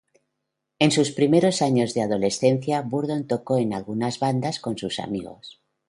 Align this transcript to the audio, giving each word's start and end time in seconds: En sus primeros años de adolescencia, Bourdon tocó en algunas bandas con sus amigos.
En 0.79 0.89
sus 0.89 1.11
primeros 1.11 1.61
años 1.61 1.93
de 1.93 2.01
adolescencia, 2.01 2.81
Bourdon 2.81 3.27
tocó 3.27 3.57
en 3.59 3.71
algunas 3.71 4.17
bandas 4.17 4.59
con 4.59 4.75
sus 4.75 4.97
amigos. 4.99 5.61